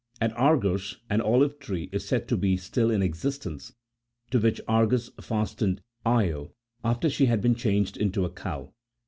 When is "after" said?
6.83-7.07